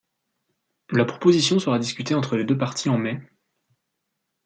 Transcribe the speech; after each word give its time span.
La 0.89 1.05
proposition 1.05 1.59
sera 1.59 1.77
discutée 1.77 2.15
entre 2.15 2.35
les 2.35 2.43
deux 2.43 2.57
parties 2.57 2.89
en 2.89 2.97
mai. 2.97 3.21